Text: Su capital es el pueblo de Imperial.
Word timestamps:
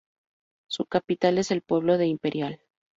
Su 0.67 0.85
capital 0.87 1.37
es 1.37 1.51
el 1.51 1.61
pueblo 1.61 1.99
de 1.99 2.07
Imperial. 2.07 2.59